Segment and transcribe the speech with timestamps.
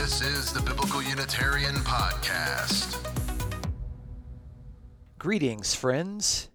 [0.00, 2.96] This is the Biblical Unitarian Podcast.
[5.18, 6.48] Greetings, friends.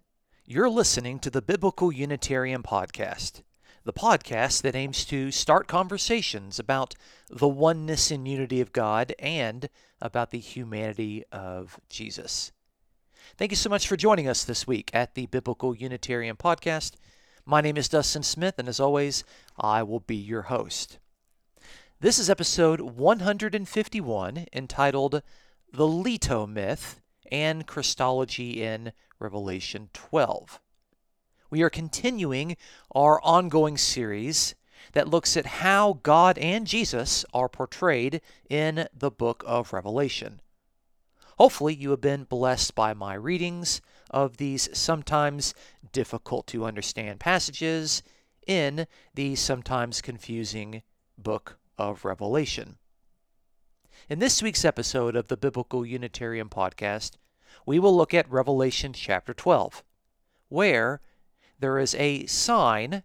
[0.47, 3.43] You're listening to the Biblical Unitarian Podcast,
[3.83, 6.95] the podcast that aims to start conversations about
[7.29, 9.69] the oneness and unity of God and
[10.01, 12.51] about the humanity of Jesus.
[13.37, 16.93] Thank you so much for joining us this week at the Biblical Unitarian Podcast.
[17.45, 19.23] My name is Dustin Smith, and as always,
[19.55, 20.97] I will be your host.
[22.01, 25.21] This is episode 151 entitled
[25.71, 26.99] The Leto Myth
[27.31, 30.59] and Christology in Revelation 12.
[31.49, 32.57] We are continuing
[32.93, 34.55] our ongoing series
[34.91, 40.41] that looks at how God and Jesus are portrayed in the book of Revelation.
[41.37, 43.79] Hopefully, you have been blessed by my readings
[44.11, 45.53] of these sometimes
[45.93, 48.03] difficult to understand passages
[48.45, 50.83] in the sometimes confusing
[51.17, 52.77] book of Revelation.
[54.09, 57.11] In this week's episode of the Biblical Unitarian Podcast,
[57.65, 59.83] we will look at Revelation chapter 12,
[60.49, 61.01] where
[61.59, 63.03] there is a sign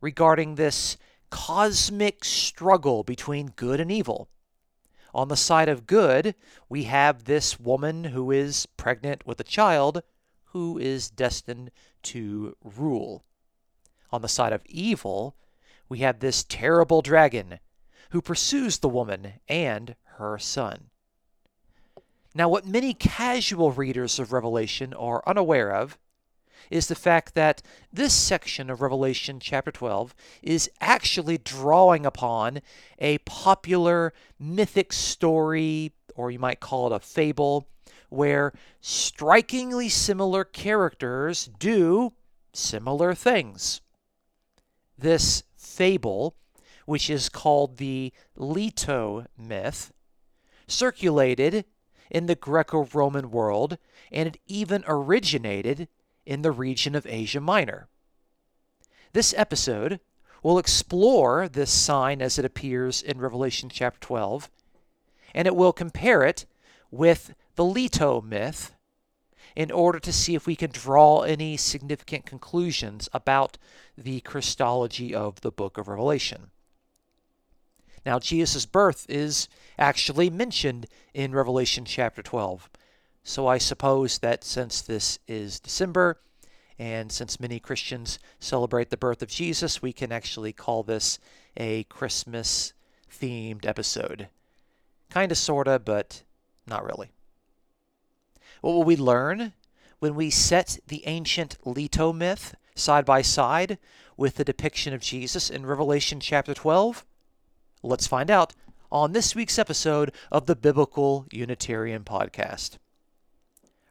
[0.00, 0.96] regarding this
[1.30, 4.28] cosmic struggle between good and evil.
[5.14, 6.34] On the side of good,
[6.68, 10.02] we have this woman who is pregnant with a child
[10.46, 11.70] who is destined
[12.02, 13.24] to rule.
[14.10, 15.36] On the side of evil,
[15.88, 17.58] we have this terrible dragon
[18.14, 20.84] who pursues the woman and her son.
[22.32, 25.98] Now, what many casual readers of Revelation are unaware of
[26.70, 27.60] is the fact that
[27.92, 32.60] this section of Revelation chapter 12 is actually drawing upon
[33.00, 37.66] a popular mythic story, or you might call it a fable,
[38.10, 42.12] where strikingly similar characters do
[42.52, 43.80] similar things.
[44.96, 46.36] This fable,
[46.86, 49.92] which is called the Leto myth,
[50.66, 51.64] circulated
[52.10, 53.78] in the Greco Roman world,
[54.12, 55.88] and it even originated
[56.26, 57.88] in the region of Asia Minor.
[59.12, 60.00] This episode
[60.42, 64.50] will explore this sign as it appears in Revelation chapter 12,
[65.34, 66.46] and it will compare it
[66.90, 68.74] with the Leto myth
[69.56, 73.56] in order to see if we can draw any significant conclusions about
[73.96, 76.50] the Christology of the book of Revelation.
[78.04, 79.48] Now, Jesus' birth is
[79.78, 82.68] actually mentioned in Revelation chapter 12.
[83.22, 86.20] So I suppose that since this is December,
[86.78, 91.18] and since many Christians celebrate the birth of Jesus, we can actually call this
[91.56, 92.72] a Christmas
[93.10, 94.28] themed episode.
[95.08, 96.22] Kind of, sort of, but
[96.66, 97.12] not really.
[98.60, 99.52] What will we learn
[100.00, 103.78] when we set the ancient Leto myth side by side
[104.16, 107.04] with the depiction of Jesus in Revelation chapter 12?
[107.86, 108.54] Let's find out
[108.90, 112.78] on this week's episode of the Biblical Unitarian Podcast.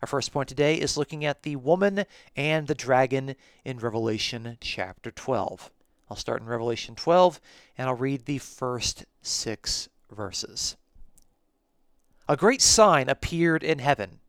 [0.01, 2.05] Our first point today is looking at the woman
[2.35, 5.69] and the dragon in Revelation chapter 12.
[6.09, 7.39] I'll start in Revelation 12
[7.77, 10.75] and I'll read the first six verses.
[12.27, 14.21] A great sign appeared in heaven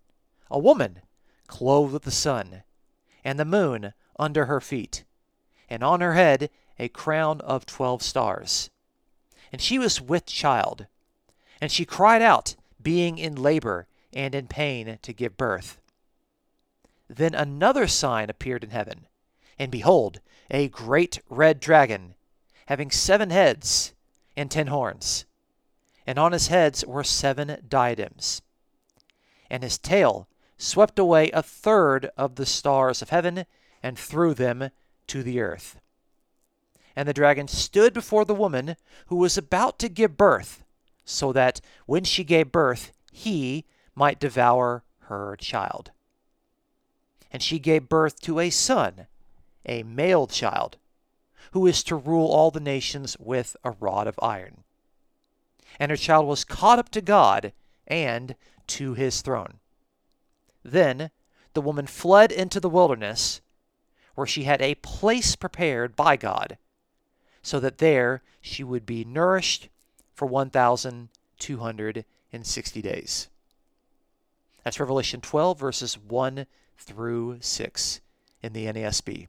[0.51, 1.01] a woman
[1.47, 2.65] clothed with the sun,
[3.25, 5.05] and the moon under her feet,
[5.71, 8.69] and on her head a crown of twelve stars
[9.55, 10.89] and she was with child.
[11.61, 15.79] And she cried out, being in labor and in pain to give birth.
[17.09, 19.07] Then another sign appeared in heaven,
[19.57, 20.19] and behold,
[20.51, 22.17] a great red dragon,
[22.67, 23.95] having seven heads
[24.37, 25.25] and ten horns,
[26.05, 28.43] and on his heads were seven diadems.
[29.49, 30.27] And his tail
[30.59, 33.47] swept away a third of the stars of heaven
[33.85, 34.71] and threw them
[35.07, 35.79] to the earth.
[36.97, 40.65] And the dragon stood before the woman who was about to give birth,
[41.05, 45.91] so that when she gave birth, he might devour her child.
[47.31, 49.07] And she gave birth to a son,
[49.67, 50.77] a male child,
[51.53, 54.63] who is to rule all the nations with a rod of iron.
[55.79, 57.53] And her child was caught up to God
[57.87, 58.37] and
[58.69, 59.55] to his throne.
[60.63, 61.11] Then
[61.55, 63.41] the woman fled into the wilderness,
[64.15, 66.57] where she had a place prepared by God
[67.45, 69.69] so that there she would be nourished
[70.15, 73.29] for 1,260 days.
[74.65, 76.47] That's Revelation 12, verses 1
[76.79, 78.01] through 6
[78.43, 79.29] in the NASB.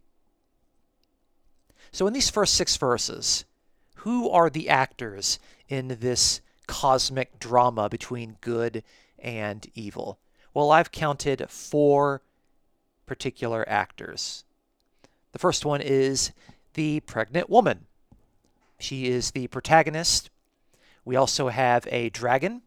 [1.92, 3.44] So, in these first six verses,
[3.98, 8.84] who are the actors in this cosmic drama between good
[9.20, 10.18] and evil?
[10.54, 12.22] Well, I've counted four
[13.06, 14.46] particular actors.
[15.34, 16.32] The first one is
[16.74, 17.88] the pregnant woman.
[18.86, 20.30] She is the protagonist.
[21.06, 22.62] We also have a dragon,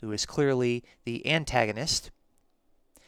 [0.00, 2.12] who is clearly the antagonist.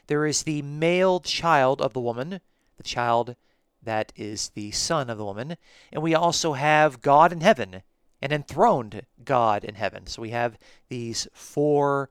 [0.08, 2.40] There is the male child of the woman,
[2.76, 3.36] the child
[3.84, 5.56] that is the son of the woman.
[5.92, 7.82] And we also have God in heaven,
[8.20, 10.08] an enthroned God in heaven.
[10.08, 10.58] So we have
[10.88, 12.10] these four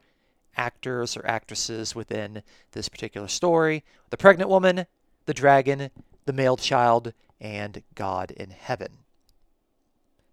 [0.55, 4.85] actors or actresses within this particular story the pregnant woman,
[5.25, 5.89] the dragon,
[6.23, 7.11] the male child,
[7.41, 8.99] and God in heaven.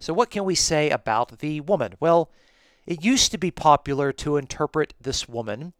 [0.02, 1.94] So, what can we say about the woman?
[2.00, 2.28] Well,
[2.86, 5.74] it used to be popular to interpret this woman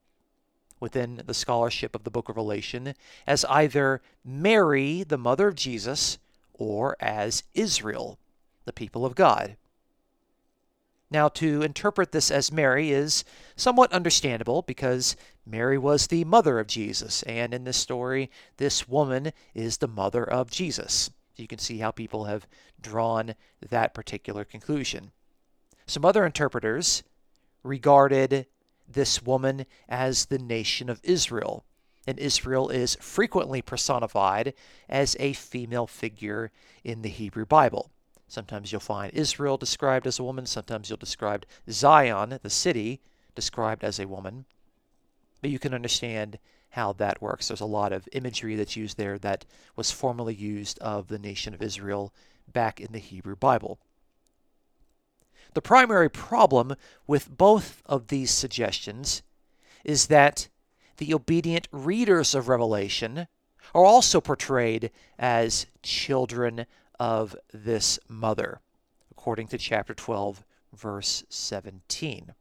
[0.78, 2.94] within the scholarship of the book of Revelation
[3.26, 6.18] as either Mary, the mother of Jesus,
[6.52, 8.20] or as Israel,
[8.64, 9.56] the people of God.
[11.10, 13.24] Now, to interpret this as Mary is
[13.56, 19.32] somewhat understandable because Mary was the mother of Jesus, and in this story, this woman
[19.52, 21.10] is the mother of Jesus.
[21.36, 22.46] You can see how people have
[22.80, 23.34] drawn
[23.70, 25.12] that particular conclusion.
[25.86, 27.02] Some other interpreters
[27.62, 28.46] regarded
[28.88, 31.64] this woman as the nation of Israel,
[32.06, 34.54] and Israel is frequently personified
[34.88, 36.50] as a female figure
[36.84, 37.90] in the Hebrew Bible.
[38.26, 40.46] Sometimes you'll find Israel described as a woman.
[40.46, 43.00] Sometimes you'll describe Zion, the city,
[43.34, 44.46] described as a woman.
[45.40, 46.38] But you can understand
[46.72, 47.48] how that works.
[47.48, 49.44] There's a lot of imagery that's used there that
[49.76, 52.14] was formerly used of the nation of Israel
[52.50, 53.78] back in the Hebrew Bible.
[55.52, 56.74] The primary problem
[57.06, 59.22] with both of these suggestions
[59.84, 60.48] is that
[60.96, 63.28] the obedient readers of Revelation
[63.74, 66.64] are also portrayed as children
[66.98, 68.60] of this mother,
[69.10, 70.42] according to chapter 12,
[70.72, 72.32] verse 17.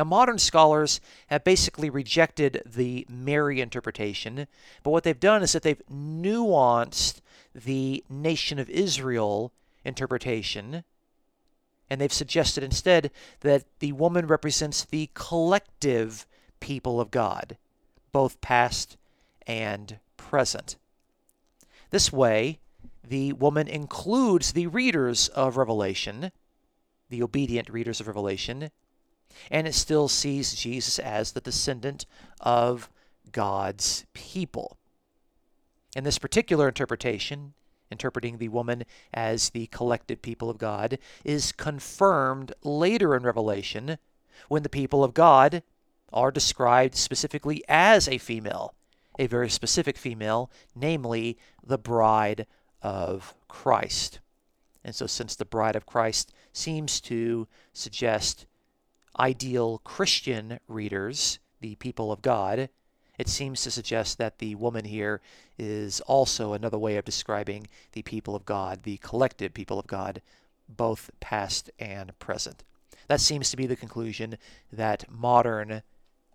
[0.00, 4.46] Now, modern scholars have basically rejected the Mary interpretation,
[4.82, 7.20] but what they've done is that they've nuanced
[7.54, 9.52] the nation of Israel
[9.84, 10.84] interpretation,
[11.90, 13.10] and they've suggested instead
[13.40, 16.26] that the woman represents the collective
[16.60, 17.58] people of God,
[18.10, 18.96] both past
[19.46, 20.76] and present.
[21.90, 22.58] This way,
[23.06, 26.32] the woman includes the readers of Revelation,
[27.10, 28.70] the obedient readers of Revelation,
[29.50, 32.06] and it still sees Jesus as the descendant
[32.40, 32.90] of
[33.32, 34.76] God's people.
[35.96, 37.54] In this particular interpretation,
[37.90, 43.98] interpreting the woman as the collective people of God, is confirmed later in Revelation
[44.48, 45.62] when the people of God
[46.12, 48.74] are described specifically as a female,
[49.18, 52.46] a very specific female, namely the bride
[52.82, 54.20] of Christ.
[54.84, 58.46] And so, since the bride of Christ seems to suggest
[59.20, 62.70] ideal Christian readers, the people of God,
[63.18, 65.20] it seems to suggest that the woman here
[65.58, 70.22] is also another way of describing the people of God, the collective people of God,
[70.68, 72.64] both past and present.
[73.08, 74.38] That seems to be the conclusion
[74.72, 75.82] that modern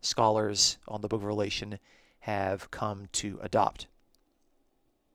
[0.02, 1.80] scholars on the book of Revelation
[2.20, 3.88] have come to adopt.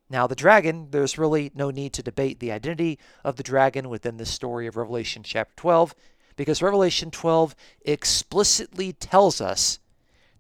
[0.09, 4.17] Now, the dragon, there's really no need to debate the identity of the dragon within
[4.17, 5.95] the story of Revelation chapter 12,
[6.41, 9.79] because Revelation 12 explicitly tells us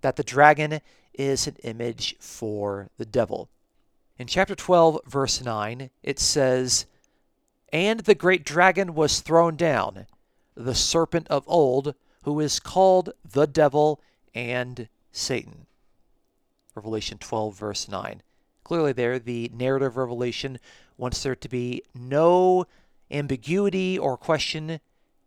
[0.00, 0.80] that the dragon
[1.12, 3.50] is an image for the devil.
[4.18, 6.86] In chapter 12, verse 9, it says,
[7.70, 10.06] And the great dragon was thrown down,
[10.54, 14.00] the serpent of old, who is called the devil
[14.34, 15.66] and Satan.
[16.74, 18.22] Revelation 12, verse 9
[18.64, 20.56] clearly there, the narrative revelation
[20.96, 22.64] wants there to be no
[23.10, 24.80] ambiguity or question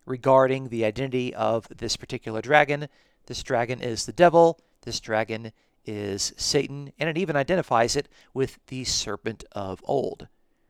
[0.06, 2.88] regarding the identity of this particular dragon.
[3.26, 5.52] This dragon is the devil, this dragon
[5.86, 10.28] is Satan, and it even identifies it with the serpent of old.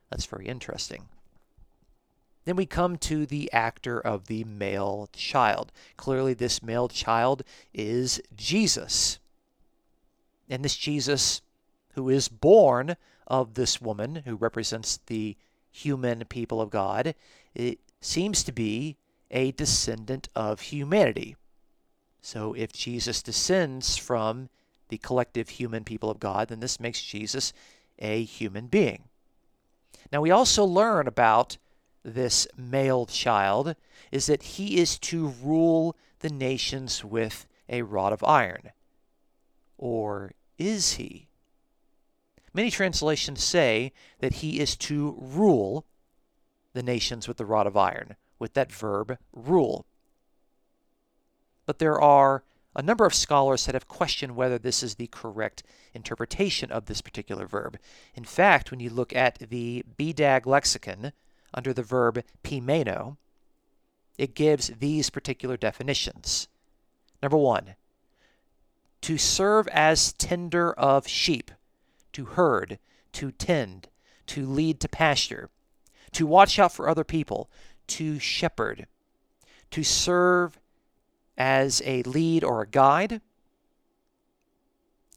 [0.09, 1.09] That's very interesting.
[2.45, 5.71] Then we come to the actor of the male child.
[5.95, 9.19] Clearly, this male child is Jesus.
[10.49, 11.41] And this Jesus
[11.93, 12.97] who is born
[13.27, 15.37] of this woman who represents the
[15.71, 17.15] human people of God,
[17.55, 18.97] it seems to be
[19.33, 21.35] a descendant of humanity.
[22.21, 24.47] So if Jesus descends from
[24.87, 27.51] the collective human people of God, then this makes Jesus
[27.99, 29.03] a human being.
[30.11, 31.57] Now we also learn about
[32.03, 33.75] this male child
[34.11, 38.71] is that he is to rule the nations with a rod of iron.
[39.77, 41.27] Or is he?
[42.53, 45.85] Many translations say that he is to rule
[46.73, 49.85] the nations with the rod of iron, with that verb rule.
[51.65, 52.43] But there are
[52.75, 56.99] a number of scholars that have questioned whether this is the correct interpretation of this
[56.99, 57.79] particular verb.
[58.15, 61.13] In fact, when you look at the BDAG lexicon
[61.53, 63.15] under the verb poimaino,
[64.17, 66.49] it gives these particular definitions.
[67.21, 67.75] Number one,
[69.03, 71.49] to serve as tender of sheep,
[72.11, 72.77] to herd,
[73.13, 73.87] to tend,
[74.27, 75.49] to lead to pasture,
[76.11, 77.49] to watch out for other people,
[77.87, 78.87] to shepherd,
[79.71, 80.59] to serve
[81.37, 83.21] as a lead or a guide.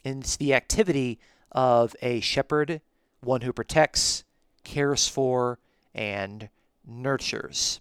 [0.05, 1.19] And it's the activity
[1.53, 2.81] of a shepherd,
[3.21, 4.25] one who protects,
[4.65, 5.59] cares for,
[5.95, 6.49] and
[6.87, 7.81] nurtures.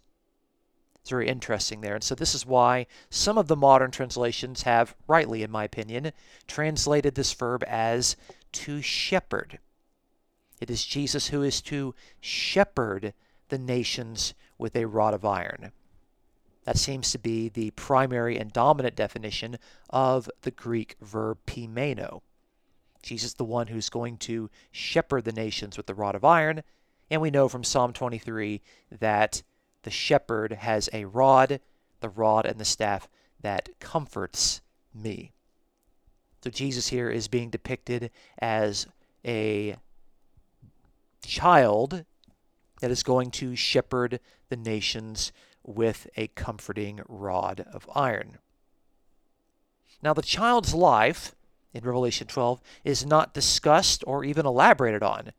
[0.96, 1.94] It's very interesting there.
[1.94, 6.12] And so, this is why some of the modern translations have, rightly in my opinion,
[6.48, 8.16] translated this verb as
[8.54, 9.60] to shepherd.
[10.60, 13.14] It is Jesus who is to shepherd
[13.50, 15.72] the nations with a rod of iron.
[16.66, 19.58] That seems to be the primary and dominant definition
[19.90, 22.22] of the Greek verb poimaino.
[23.04, 26.64] Jesus the one who's going to shepherd the nations with the rod of iron,
[27.12, 29.44] and we know from Psalm 23 that
[29.84, 31.60] the shepherd has a rod,
[32.00, 33.08] the rod and the staff
[33.42, 35.32] that comforts me.
[36.44, 38.10] So Jesus here is being depicted
[38.40, 38.88] as
[39.24, 39.76] a
[41.24, 42.06] child
[42.82, 45.32] that is going to shepherd the nations
[45.64, 48.38] with a comforting rod of iron.
[50.02, 51.36] Now, the child's life
[51.74, 55.32] in Revelation 12 is not discussed or even elaborated on,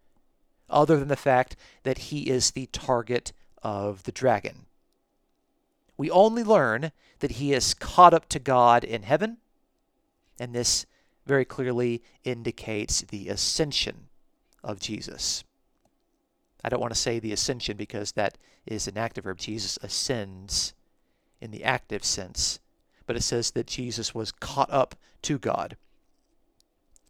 [0.69, 4.67] other than the fact that he is the target of the dragon.
[5.97, 9.39] We only learn that he is caught up to God in heaven,
[10.39, 10.85] and this
[11.25, 14.09] very clearly indicates the ascension
[14.63, 15.43] of Jesus.
[16.67, 19.39] I don't want to say the ascension because that is an active verb.
[19.39, 20.75] Jesus ascends
[21.41, 22.59] in the active sense,
[23.07, 25.77] but it says that Jesus was caught up to God.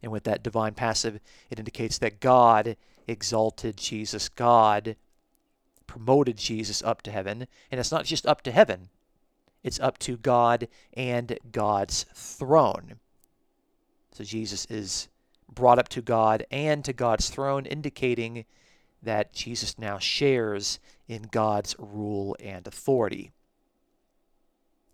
[0.02, 2.76] And with that divine passive, it indicates that God
[3.08, 4.28] exalted Jesus.
[4.28, 4.94] God
[5.86, 7.46] promoted Jesus up to heaven.
[7.70, 8.90] And it's not just up to heaven,
[9.64, 12.96] it's up to God and God's throne.
[14.12, 15.08] So Jesus is
[15.50, 18.44] brought up to God and to God's throne, indicating
[19.06, 23.30] that Jesus now shares in God's rule and authority.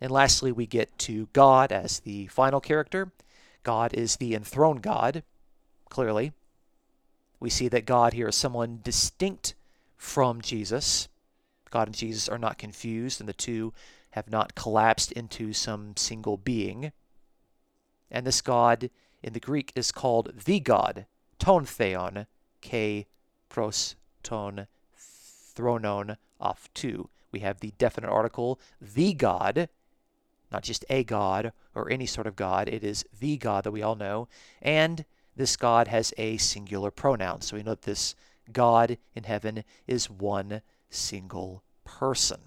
[0.00, 3.12] And lastly, we get to God as the final character.
[3.62, 5.22] God is the enthroned God,
[5.88, 6.32] clearly.
[7.40, 9.54] We see that God here is someone distinct
[9.96, 11.08] from Jesus.
[11.70, 13.72] God and Jesus are not confused, and the two
[14.10, 16.92] have not collapsed into some single being.
[18.10, 18.90] And this God
[19.22, 21.06] in the Greek is called the God,
[21.38, 22.26] ton theon,
[22.60, 23.06] kai
[23.48, 24.66] pros ton
[24.98, 27.08] thronon autou.
[27.30, 29.68] We have the definite article, the God,
[30.50, 32.68] not just a God or any sort of God.
[32.68, 34.28] It is the God that we all know.
[34.60, 37.40] And this God has a singular pronoun.
[37.40, 38.14] So we know that this
[38.52, 40.60] God in heaven is one
[40.90, 42.40] single person.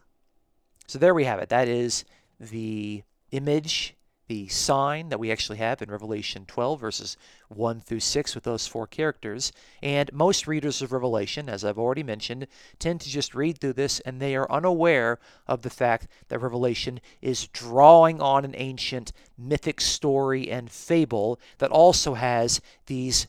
[0.87, 1.49] So there we have it.
[1.49, 2.05] That is
[2.39, 3.01] the
[3.31, 3.95] image,
[4.27, 7.17] the sign that we actually have in Revelation 12, verses
[7.49, 9.51] 1 through 6, with those four characters.
[9.81, 12.47] And most readers of Revelation, as I've already mentioned,
[12.79, 16.99] tend to just read through this and they are unaware of the fact that Revelation
[17.21, 23.27] is drawing on an ancient mythic story and fable that also has these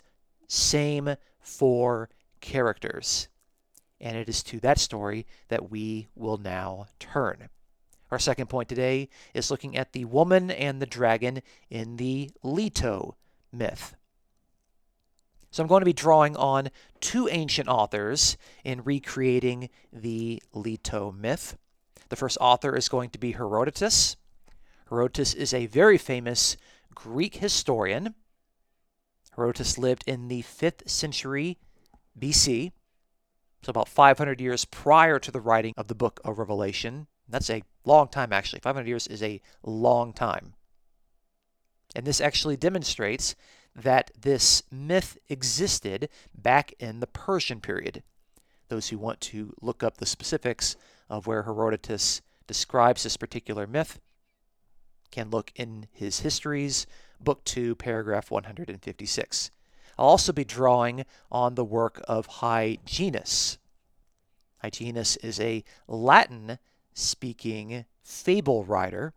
[0.49, 2.09] same four
[2.41, 3.29] characters.
[4.01, 7.49] And it is to that story that we will now turn.
[8.11, 13.17] Our second point today is looking at the woman and the dragon in the Leto
[13.53, 13.97] myth.
[15.51, 16.71] So I'm going to be drawing on
[17.01, 21.57] two ancient authors in recreating the Leto myth.
[22.09, 24.17] The first author is going to be Herodotus.
[24.89, 26.57] Herodotus is a very famous
[26.95, 28.15] Greek historian.
[29.35, 31.59] Herodotus lived in the 5th century
[32.19, 32.73] BC,
[33.63, 37.09] so about 500 years prior to the writing of the book of Revelation.
[37.29, 38.61] That's a long time, actually.
[38.61, 40.55] 500 years is a long time.
[41.95, 43.35] And this actually demonstrates
[43.75, 48.03] that this myth existed back in the Persian period.
[48.69, 50.77] Those who want to look up the specifics
[51.09, 54.01] of where Herodotus describes this particular myth
[55.11, 56.87] can look in his histories,
[57.21, 59.51] book 2, paragraph 156.
[59.99, 63.59] I'll also be drawing on the work of Hyginus.
[64.63, 66.59] Hyginus is a Latin
[66.97, 69.13] speaking fable writer,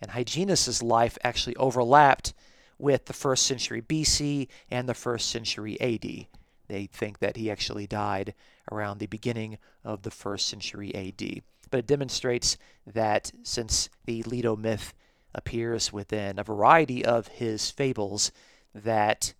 [0.00, 2.34] and Hyginus's life actually overlapped
[2.78, 6.26] with the first century BC and the first century AD.
[6.68, 8.34] They think that he actually died
[8.70, 11.42] around the beginning of the first century AD.
[11.70, 14.92] But it demonstrates that since the Leto myth
[15.34, 18.30] appears within a variety of his fables,
[18.74, 19.34] that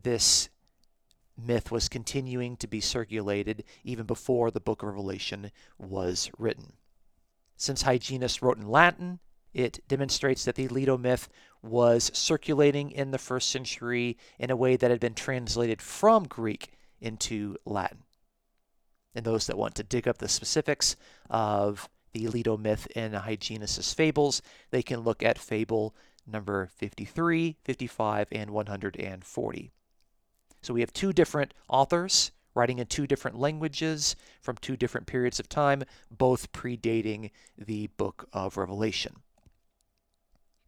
[0.00, 0.50] this
[1.36, 6.74] myth was continuing to be circulated even before the book of Revelation was written.
[7.56, 9.20] Since Hyginus wrote in Latin,
[9.52, 11.28] it demonstrates that the Leto myth
[11.62, 16.72] was circulating in the first century in a way that had been translated from Greek
[17.00, 18.04] into Latin.
[19.14, 20.96] And those that want to dig up the specifics
[21.30, 28.28] of the Leto myth in Hyginus's fables, they can look at fable number 53, 55,
[28.32, 29.72] and 140.
[30.66, 35.38] So we have two different authors writing in two different languages from two different periods
[35.38, 39.14] of time, both predating the book of Revelation.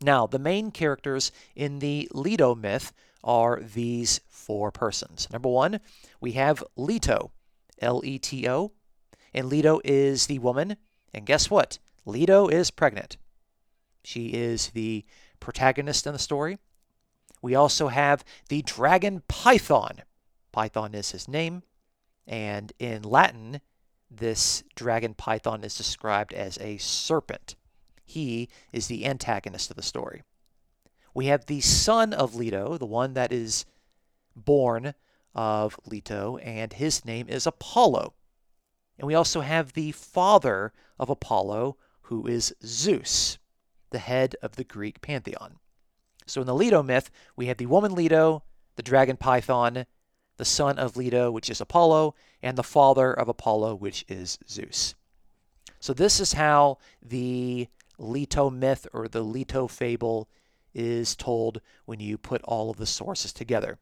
[0.01, 2.93] Now, the main characters in the Leto myth
[3.25, 5.27] are these four persons.
[5.33, 5.81] Number one,
[6.21, 7.33] we have Leto,
[7.81, 8.71] L E T O,
[9.35, 10.77] and Leto is the woman.
[11.13, 11.81] And guess what?
[12.05, 13.17] Leto is pregnant.
[14.05, 15.05] She is the
[15.41, 16.59] protagonist in the story.
[17.41, 20.03] We also have the dragon Python.
[20.53, 21.63] Python is his name.
[22.27, 23.61] And in Latin,
[24.11, 27.57] this dragon Python is described as a serpent.
[28.05, 30.23] He is the antagonist of the story.
[31.15, 33.65] We have the son of Leto, the one that is
[34.37, 34.95] born
[35.35, 38.15] of Leto, and his name is Apollo.
[38.99, 43.39] And we also have the father of Apollo, who is Zeus,
[43.91, 45.59] the head of the Greek pantheon.
[46.29, 48.43] So in the Leto myth, we have the woman Leto,
[48.77, 49.87] the dragon Python,
[50.37, 54.95] the son of Leto, which is Apollo, and the father of Apollo, which is Zeus.
[55.81, 57.69] So this is how the
[57.99, 60.29] Leto myth or the Leto fable
[60.75, 63.79] is told when you put all of the sources together.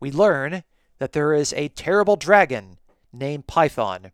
[0.00, 0.64] We learn
[0.98, 2.78] that there is a terrible dragon
[3.12, 4.12] named Python,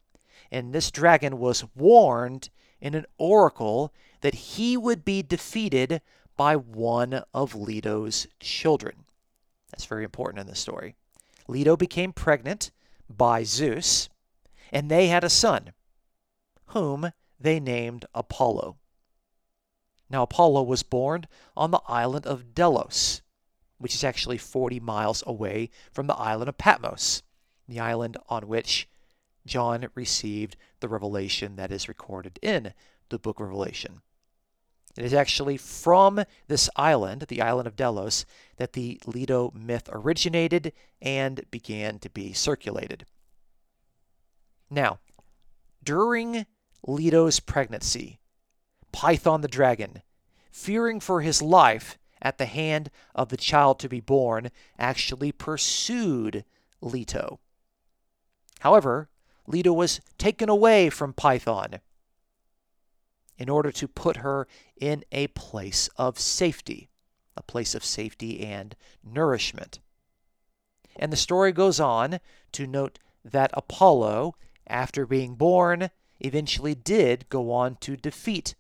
[0.51, 2.51] and this dragon was warned
[2.81, 6.03] in an oracle that he would be defeated
[6.43, 9.05] by one of Leto's children.
[9.71, 10.97] That's very important in the story.
[11.47, 12.73] Leto became pregnant
[13.09, 14.09] by Zeus,
[14.73, 15.73] and they had a son,
[16.75, 18.77] whom they named Apollo.
[20.11, 23.23] Now, Apollo was born on the island of Delos,
[23.79, 27.23] which is actually 40 miles away from the island of Patmos,
[27.69, 28.89] the island on which
[29.47, 32.75] John received the revelation that is recorded in
[33.11, 34.03] the book of Revelation.
[34.97, 38.27] It is actually from this island, the island of Delos,
[38.57, 43.07] that the Leto myth originated and began to be circulated.
[44.71, 45.01] Now,
[45.83, 46.47] during
[46.87, 48.21] Leto's pregnancy,
[48.93, 50.03] Python the dragon,
[50.51, 56.45] fearing for his life at the hand of the child to be born, actually pursued
[56.81, 57.41] Leto.
[58.61, 59.09] However,
[59.47, 61.81] Leto was taken away from Python
[63.39, 66.91] in order to put her in a place of safety,
[67.37, 69.81] a place of safety and nourishment.
[70.97, 72.21] And the story goes on
[72.53, 74.35] to note that Apollo,
[74.67, 75.91] after being born,
[76.21, 78.55] eventually did go on to defeat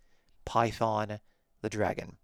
[0.44, 1.20] Python
[1.60, 2.16] the dragon.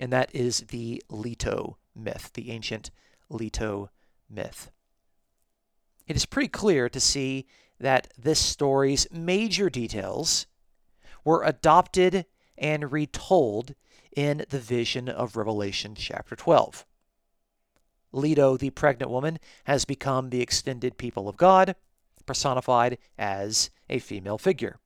[0.00, 2.90] And that is the Leto myth, the ancient
[3.28, 3.90] Leto
[4.28, 4.70] myth.
[6.06, 7.46] It is pretty clear to see
[7.78, 10.46] that this story's major details
[11.24, 12.26] were adopted
[12.58, 13.74] and retold
[14.14, 16.84] in the vision of Revelation chapter 12.
[18.12, 21.74] Leto, the pregnant woman, has become the extended people of God,
[22.26, 24.78] personified as a female figure.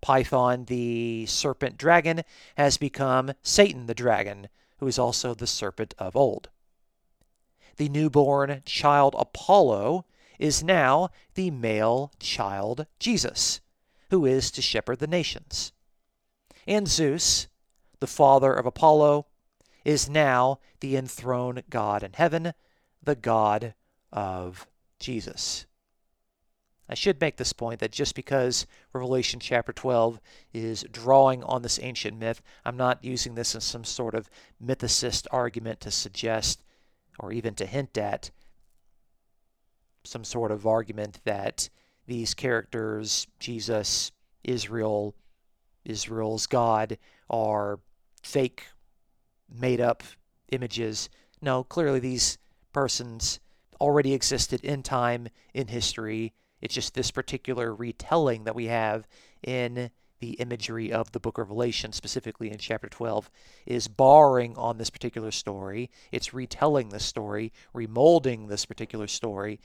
[0.00, 2.22] Python, the serpent dragon,
[2.56, 6.50] has become Satan the dragon, who is also the serpent of old.
[7.76, 10.04] The newborn child Apollo
[10.38, 13.60] is now the male child Jesus,
[14.10, 15.72] who is to shepherd the nations.
[16.66, 17.48] And Zeus,
[18.00, 19.26] the father of Apollo,
[19.84, 22.54] is now the enthroned God in heaven,
[23.02, 23.74] the God
[24.12, 24.66] of
[24.98, 25.66] Jesus.
[26.88, 30.20] I should make this point that just because Revelation chapter 12
[30.52, 34.28] is drawing on this ancient myth, I'm not using this as some sort of
[34.62, 36.62] mythicist argument to suggest
[37.18, 38.30] or even to hint at
[40.04, 41.70] some sort of argument that
[42.06, 44.12] these characters, Jesus,
[44.42, 45.14] Israel,
[45.84, 46.98] Israel's God,
[47.30, 47.78] are
[48.22, 48.64] fake,
[49.48, 50.02] made up
[50.50, 51.08] images.
[51.40, 52.38] No, clearly these
[52.72, 53.40] persons
[53.80, 56.32] already existed in time, in history,
[56.64, 59.06] it's just this particular retelling that we have
[59.42, 59.90] in
[60.20, 63.30] the imagery of the book of Revelation, specifically in chapter 12,
[63.66, 65.90] is borrowing on this particular story.
[66.10, 69.60] It's retelling this story, remolding this particular story,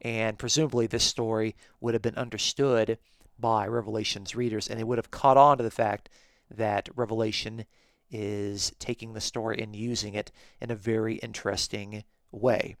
[0.00, 2.98] and presumably this story would have been understood
[3.38, 6.08] by Revelation's readers, and they would have caught on to the fact
[6.50, 7.64] that Revelation
[8.10, 12.76] is taking the story and using it in a very interesting way.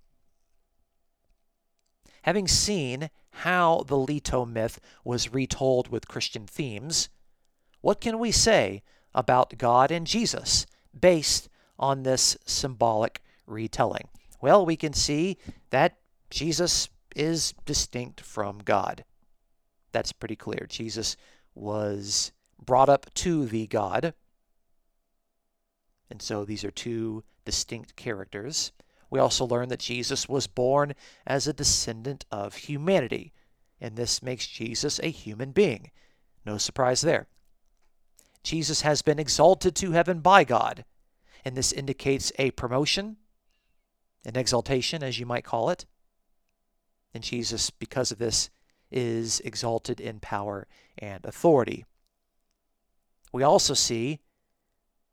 [2.22, 7.08] Having seen how the Leto myth was retold with Christian themes,
[7.80, 8.82] what can we say
[9.14, 10.66] about God and Jesus
[10.98, 14.08] based on this symbolic retelling?
[14.40, 15.38] Well, we can see
[15.70, 15.98] that
[16.30, 19.04] Jesus is distinct from God.
[19.92, 20.66] That's pretty clear.
[20.68, 21.16] Jesus
[21.54, 22.32] was
[22.64, 24.14] brought up to the God.
[26.10, 28.72] And so these are two distinct characters.
[29.10, 30.94] We also learn that Jesus was born
[31.26, 33.32] as a descendant of humanity,
[33.80, 35.90] and this makes Jesus a human being.
[36.44, 37.26] No surprise there.
[38.42, 40.84] Jesus has been exalted to heaven by God,
[41.44, 43.16] and this indicates a promotion,
[44.24, 45.86] an exaltation, as you might call it.
[47.14, 48.50] And Jesus, because of this,
[48.90, 50.66] is exalted in power
[50.96, 51.84] and authority.
[53.32, 54.20] We also see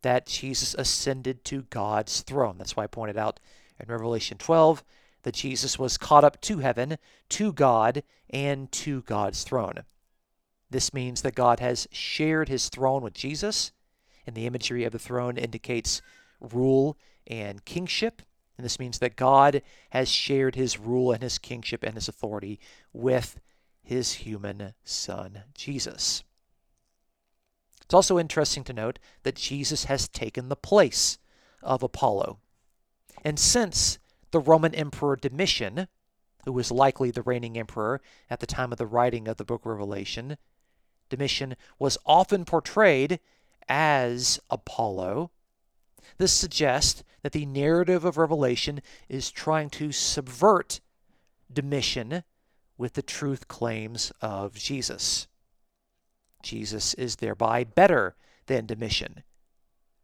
[0.01, 2.57] that Jesus ascended to God's throne.
[2.57, 3.39] That's why I pointed out
[3.79, 4.83] in Revelation 12
[5.23, 6.97] that Jesus was caught up to heaven,
[7.29, 9.83] to God, and to God's throne.
[10.69, 13.71] This means that God has shared his throne with Jesus,
[14.27, 16.01] and the imagery of the throne indicates
[16.39, 18.21] rule and kingship.
[18.57, 22.59] And this means that God has shared his rule and his kingship and his authority
[22.93, 23.39] with
[23.83, 26.23] his human son, Jesus.
[27.81, 31.19] It's also interesting to note that Jesus has taken the place
[31.61, 32.39] of Apollo.
[33.23, 33.99] And since
[34.31, 35.87] the Roman Emperor Domitian,
[36.45, 39.61] who was likely the reigning emperor at the time of the writing of the book
[39.61, 40.37] of Revelation,
[41.09, 43.19] Domitian was often portrayed
[43.67, 45.31] as Apollo.
[46.17, 50.79] This suggests that the narrative of Revelation is trying to subvert
[51.51, 52.23] Domitian
[52.77, 55.27] with the truth claims of Jesus.
[56.43, 58.15] Jesus is thereby better
[58.45, 59.23] than Domitian.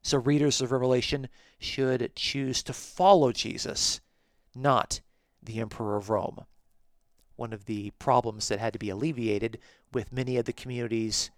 [0.01, 4.01] So readers of Revelation should choose to follow Jesus,
[4.55, 5.01] not
[5.43, 6.45] the Emperor of Rome.
[7.35, 9.59] One of the problems that had to be alleviated
[9.93, 11.29] with many of the communities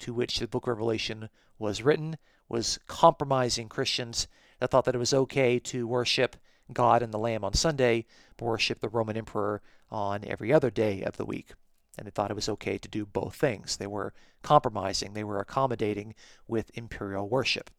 [0.00, 2.16] to which the book of Revelation was written
[2.50, 6.36] was compromising Christians that thought that it was okay to worship
[6.72, 8.04] God and the Lamb on Sunday,
[8.36, 11.52] but worship the Roman Emperor on every other day of the week.
[11.96, 13.76] And they thought it was okay to do both things.
[13.76, 16.14] They were compromising, they were accommodating
[16.46, 17.70] with imperial worship.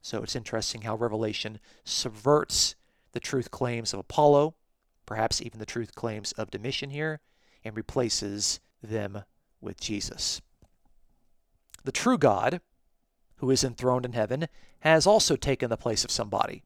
[0.00, 2.76] So it's interesting how Revelation subverts
[3.12, 4.54] the truth claims of Apollo,
[5.04, 7.20] perhaps even the truth claims of Domitian here,
[7.64, 9.24] and replaces them
[9.60, 10.40] with Jesus.
[11.84, 12.60] The true God,
[13.38, 14.48] who is enthroned in heaven,
[14.80, 16.62] has also taken the place of somebody,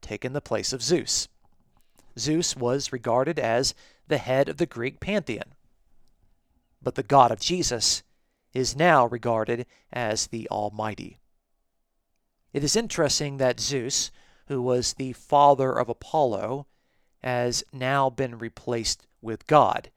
[0.00, 1.28] taken the place of Zeus.
[2.18, 3.74] Zeus was regarded as
[4.08, 5.54] the head of the Greek pantheon.
[6.82, 8.02] But the God of Jesus
[8.52, 11.18] is now regarded as the Almighty.
[12.52, 14.10] It is interesting that Zeus,
[14.46, 16.66] who was the father of Apollo,
[17.22, 19.90] has now been replaced with God.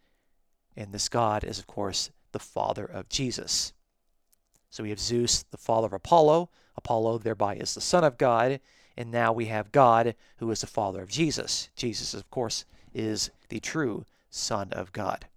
[0.75, 3.73] And this God is, of course, the father of Jesus.
[4.71, 6.49] So we have Zeus, the father of Apollo.
[6.75, 8.59] Apollo, thereby, is the son of God.
[8.97, 11.69] And now we have God, who is the father of Jesus.
[11.75, 15.27] Jesus, of course, is the true Son of God.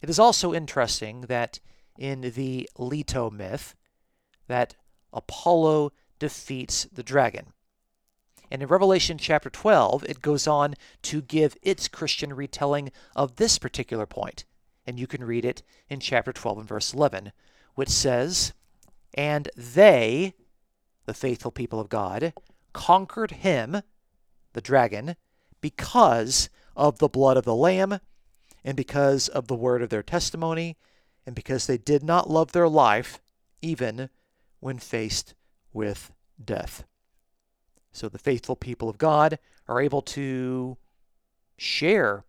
[0.00, 1.60] It is also interesting that
[1.98, 3.74] in the Leto myth,
[4.46, 4.76] that
[5.12, 7.52] Apollo defeats the dragon.
[8.50, 13.58] And in Revelation chapter 12, it goes on to give its Christian retelling of this
[13.58, 14.44] particular point.
[14.86, 17.32] And you can read it in chapter 12 and verse 11,
[17.74, 18.52] which says,
[19.14, 20.34] And they,
[21.06, 22.32] the faithful people of God,
[22.72, 23.82] conquered him,
[24.52, 25.16] the dragon,
[25.60, 28.00] because of the blood of the Lamb,
[28.64, 30.76] and because of the word of their testimony,
[31.26, 33.20] and because they did not love their life,
[33.62, 34.08] even
[34.60, 35.34] when faced
[35.72, 36.84] with death.
[37.92, 40.76] So the faithful people of God are able to
[41.56, 42.24] share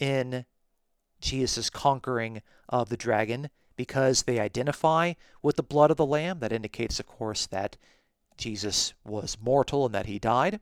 [0.00, 0.44] in
[1.20, 6.38] Jesus' conquering of the dragon because they identify with the blood of the Lamb.
[6.40, 7.76] That indicates, of course, that
[8.36, 10.60] Jesus was mortal and that he died.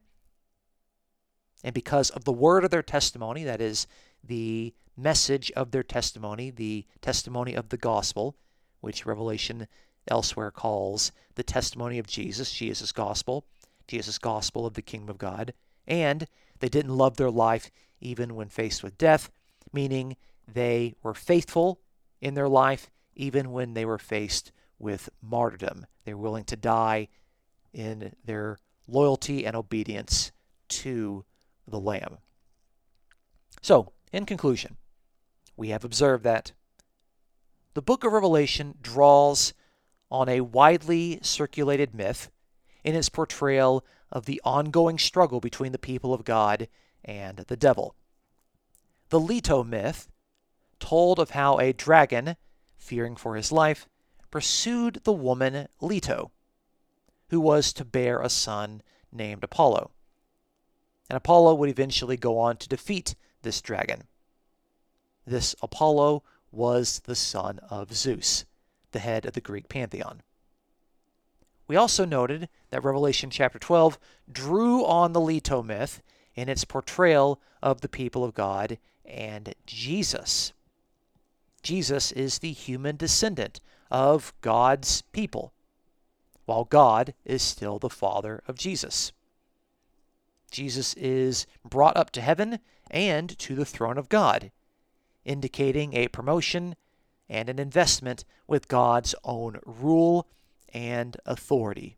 [1.64, 3.87] And because of the word of their testimony, that is,
[4.25, 8.37] the message of their testimony, the testimony of the gospel,
[8.81, 9.66] which Revelation
[10.09, 13.44] elsewhere calls the testimony of Jesus, Jesus' gospel,
[13.87, 15.55] Jesus' gospel of the kingdom of God.
[15.87, 16.27] And
[16.61, 17.70] they didn't love their life
[18.01, 19.31] even when faced with death,
[19.72, 20.16] meaning
[20.53, 21.81] they were faithful
[22.20, 25.87] in their life even when they were faced with martyrdom.
[26.05, 27.09] They were willing to die
[27.72, 30.33] in their loyalty and obedience
[30.68, 31.25] to
[31.66, 32.18] the Lamb.
[33.61, 34.77] So, in conclusion,
[35.57, 36.53] we have observed that
[37.75, 39.55] the book of Revelation draws
[40.11, 42.31] on a widely circulated myth
[42.85, 46.68] in its portrayal of the ongoing struggle between the people of God
[47.05, 47.94] and the devil.
[49.09, 50.09] The Leto myth
[50.81, 52.37] told of how a dragon,
[52.83, 53.88] fearing for his life,
[54.31, 56.33] pursued the woman Leto,
[57.31, 59.92] who was to bear a son named Apollo.
[61.09, 64.03] And Apollo would eventually go on to defeat this dragon.
[65.25, 68.45] This Apollo was the son of Zeus,
[68.90, 70.23] the head of the Greek pantheon.
[71.68, 73.99] We also noted that Revelation chapter 12
[74.31, 76.03] drew on the Leto myth
[76.35, 80.53] in its portrayal of the people of God and Jesus.
[81.62, 85.53] Jesus is the human descendant of God's people,
[86.44, 89.12] while God is still the Father of Jesus.
[90.51, 92.59] Jesus is brought up to heaven
[92.90, 94.51] and to the throne of God,
[95.25, 96.77] indicating a promotion
[97.29, 100.27] and an investment with God's own rule
[100.75, 101.96] and authority.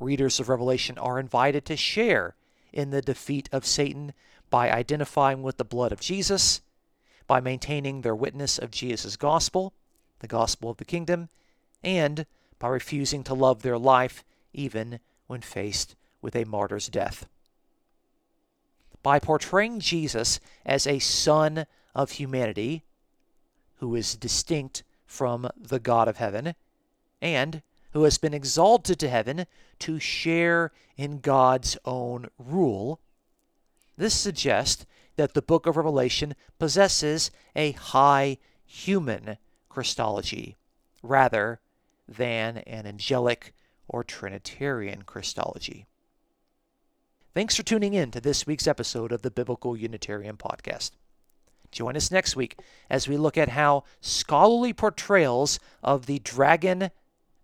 [0.00, 2.34] Readers of Revelation are invited to share
[2.72, 4.12] in the defeat of Satan
[4.50, 6.62] by identifying with the blood of Jesus,
[7.26, 9.72] by maintaining their witness of Jesus' gospel,
[10.20, 11.28] the gospel of the kingdom,
[11.82, 12.26] and
[12.58, 17.26] by refusing to love their life even when faced with a martyr's death.
[19.02, 22.82] By portraying Jesus as a son of humanity,
[23.78, 26.54] who is distinct from the God of heaven,
[27.20, 29.46] and who has been exalted to heaven
[29.80, 33.00] to share in God's own rule.
[33.96, 40.56] This suggests that the book of Revelation possesses a high human Christology
[41.02, 41.60] rather
[42.08, 43.54] than an angelic
[43.88, 45.86] or Trinitarian Christology.
[47.32, 50.92] Thanks for tuning in to this week's episode of the Biblical Unitarian Podcast.
[51.72, 56.90] Join us next week as we look at how scholarly portrayals of the dragon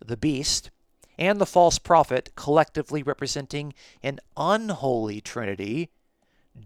[0.05, 0.71] the beast,
[1.19, 5.91] and the false prophet, collectively representing an unholy trinity,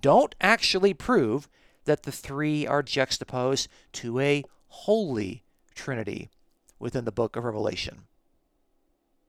[0.01, 1.49] don't actually prove
[1.85, 5.44] that the three are juxtaposed to a holy
[5.75, 6.31] trinity
[6.79, 8.03] within the book of Revelation.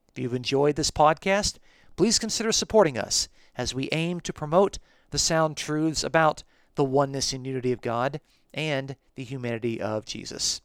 [0.09, 1.57] If you've enjoyed this podcast,
[1.95, 4.79] please consider supporting us as we aim to promote
[5.11, 6.43] the sound truths about
[6.75, 8.21] the oneness and unity of God
[8.53, 10.61] and the humanity of Jesus.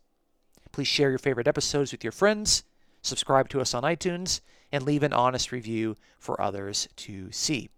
[0.73, 2.65] Please share your favorite episodes with your friends
[3.03, 4.41] subscribe to us on iTunes,
[4.73, 7.69] and leave an honest review for others to see.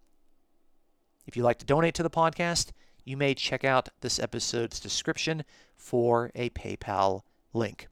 [1.27, 2.71] If you'd like to donate to the podcast,
[3.05, 5.45] you may check out this episode's description
[5.77, 7.89] for a PayPal link.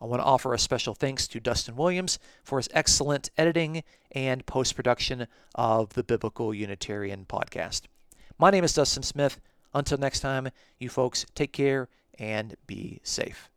[0.00, 4.44] I want to offer a special thanks to Dustin Williams for his excellent editing and
[4.44, 7.82] post production of the Biblical Unitarian podcast.
[8.38, 9.40] My name is Dustin Smith.
[9.72, 13.48] Until next time, you folks take care and be safe.